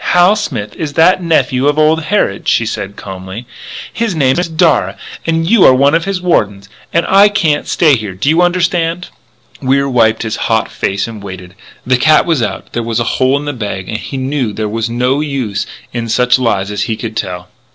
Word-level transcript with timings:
"Hal 0.15 0.35
Smith 0.35 0.73
is 0.77 0.93
that 0.93 1.21
nephew 1.21 1.67
of 1.67 1.77
old 1.77 2.05
Harrod," 2.05 2.47
she 2.47 2.65
said 2.65 2.95
calmly. 2.95 3.45
"His 3.93 4.15
name 4.15 4.39
is 4.39 4.49
Darragh. 4.49 4.95
And 5.27 5.47
you 5.47 5.63
are 5.63 5.75
one 5.75 5.93
of 5.93 6.05
his 6.05 6.19
wardens.... 6.19 6.67
And 6.91 7.05
I 7.07 7.29
can't 7.29 7.67
stay 7.67 7.95
here. 7.95 8.15
Do 8.15 8.27
you 8.27 8.41
understand?" 8.41 9.09
Wier 9.61 9.87
wiped 9.87 10.23
his 10.23 10.37
hot 10.49 10.71
face 10.71 11.07
and 11.07 11.21
waited. 11.21 11.53
The 11.85 11.97
cat 11.97 12.25
was 12.25 12.41
out; 12.41 12.73
there 12.73 12.81
was 12.81 12.99
a 12.99 13.03
hole 13.21 13.37
in 13.37 13.45
the 13.45 13.53
bag; 13.53 13.89
and 13.89 13.99
he 13.99 14.17
knew 14.17 14.53
there 14.53 14.67
was 14.67 14.89
no 14.89 15.19
use 15.21 15.67
in 15.93 16.09
such 16.09 16.39
lies 16.39 16.71
as 16.71 16.81
he 16.89 16.97
could 16.97 17.15
tell. 17.15 17.49